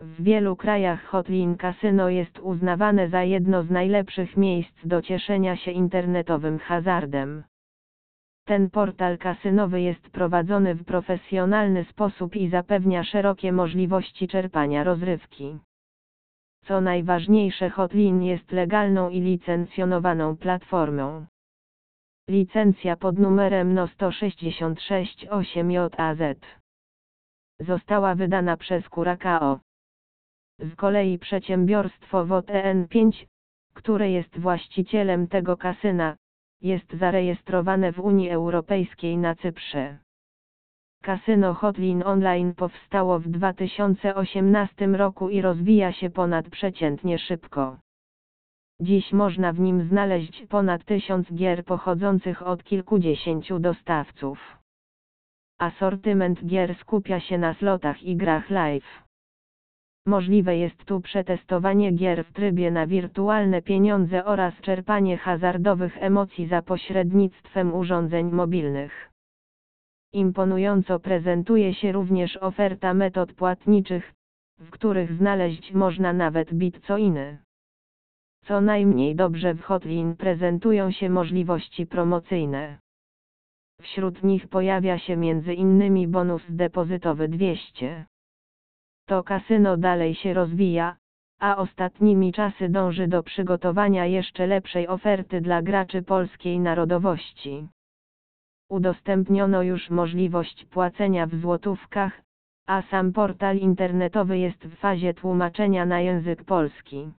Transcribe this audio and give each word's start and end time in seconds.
W 0.00 0.22
wielu 0.22 0.56
krajach 0.56 1.04
Hotlin 1.04 1.56
Casino 1.56 2.08
jest 2.08 2.38
uznawane 2.38 3.08
za 3.08 3.22
jedno 3.22 3.62
z 3.62 3.70
najlepszych 3.70 4.36
miejsc 4.36 4.86
do 4.86 5.02
cieszenia 5.02 5.56
się 5.56 5.70
internetowym 5.70 6.58
hazardem. 6.58 7.44
Ten 8.44 8.70
portal 8.70 9.18
kasynowy 9.18 9.80
jest 9.80 10.10
prowadzony 10.10 10.74
w 10.74 10.84
profesjonalny 10.84 11.84
sposób 11.84 12.36
i 12.36 12.48
zapewnia 12.48 13.04
szerokie 13.04 13.52
możliwości 13.52 14.28
czerpania 14.28 14.84
rozrywki. 14.84 15.58
Co 16.64 16.80
najważniejsze 16.80 17.70
Hotlin 17.70 18.22
jest 18.22 18.52
legalną 18.52 19.10
i 19.10 19.20
licencjonowaną 19.20 20.36
platformą. 20.36 21.26
Licencja 22.28 22.96
pod 22.96 23.18
numerem 23.18 23.74
NO 23.74 23.88
1668 23.88 25.70
JAZ 25.70 26.20
została 27.60 28.14
wydana 28.14 28.56
przez 28.56 28.88
Curacao. 28.88 29.60
Kolei 30.78 31.18
przedsiębiorstwo 31.18 32.26
WOTN5, 32.26 33.26
które 33.74 34.10
jest 34.10 34.38
właścicielem 34.38 35.28
tego 35.28 35.56
kasyna, 35.56 36.16
jest 36.60 36.92
zarejestrowane 36.92 37.92
w 37.92 38.00
Unii 38.00 38.30
Europejskiej 38.30 39.18
na 39.18 39.34
Cyprze. 39.34 39.98
Kasyno 41.02 41.54
Hotlin 41.54 42.02
Online 42.02 42.54
powstało 42.54 43.18
w 43.18 43.28
2018 43.28 44.86
roku 44.86 45.28
i 45.28 45.42
rozwija 45.42 45.92
się 45.92 46.10
ponadprzeciętnie 46.10 47.18
szybko. 47.18 47.76
Dziś 48.80 49.12
można 49.12 49.52
w 49.52 49.60
nim 49.60 49.88
znaleźć 49.88 50.46
ponad 50.48 50.84
tysiąc 50.84 51.32
gier 51.32 51.64
pochodzących 51.64 52.46
od 52.46 52.64
kilkudziesięciu 52.64 53.58
dostawców. 53.58 54.58
Asortyment 55.58 56.46
gier 56.46 56.74
skupia 56.74 57.20
się 57.20 57.38
na 57.38 57.54
slotach 57.54 58.02
i 58.02 58.16
grach 58.16 58.50
live. 58.50 59.07
Możliwe 60.08 60.56
jest 60.56 60.84
tu 60.84 61.00
przetestowanie 61.00 61.92
gier 61.92 62.24
w 62.24 62.32
trybie 62.32 62.70
na 62.70 62.86
wirtualne 62.86 63.62
pieniądze 63.62 64.24
oraz 64.24 64.54
czerpanie 64.60 65.16
hazardowych 65.16 66.02
emocji 66.02 66.46
za 66.46 66.62
pośrednictwem 66.62 67.74
urządzeń 67.74 68.30
mobilnych. 68.30 69.12
Imponująco 70.12 71.00
prezentuje 71.00 71.74
się 71.74 71.92
również 71.92 72.36
oferta 72.36 72.94
metod 72.94 73.32
płatniczych, 73.32 74.14
w 74.58 74.70
których 74.70 75.12
znaleźć 75.12 75.72
można 75.72 76.12
nawet 76.12 76.54
bitcoiny. 76.54 77.38
Co 78.44 78.60
najmniej 78.60 79.16
dobrze 79.16 79.54
w 79.54 79.62
Hotlin 79.62 80.16
prezentują 80.16 80.90
się 80.90 81.10
możliwości 81.10 81.86
promocyjne. 81.86 82.78
Wśród 83.80 84.22
nich 84.22 84.48
pojawia 84.48 84.98
się 84.98 85.12
m.in. 85.12 86.10
bonus 86.10 86.42
depozytowy 86.48 87.28
200. 87.28 88.06
To 89.08 89.22
kasyno 89.22 89.76
dalej 89.76 90.14
się 90.14 90.34
rozwija, 90.34 90.96
a 91.40 91.56
ostatnimi 91.56 92.32
czasy 92.32 92.68
dąży 92.68 93.08
do 93.08 93.22
przygotowania 93.22 94.06
jeszcze 94.06 94.46
lepszej 94.46 94.88
oferty 94.88 95.40
dla 95.40 95.62
graczy 95.62 96.02
polskiej 96.02 96.60
narodowości. 96.60 97.68
Udostępniono 98.70 99.62
już 99.62 99.90
możliwość 99.90 100.64
płacenia 100.64 101.26
w 101.26 101.34
złotówkach, 101.34 102.22
a 102.66 102.82
sam 102.82 103.12
portal 103.12 103.56
internetowy 103.56 104.38
jest 104.38 104.66
w 104.66 104.76
fazie 104.76 105.14
tłumaczenia 105.14 105.86
na 105.86 106.00
język 106.00 106.44
polski. 106.44 107.10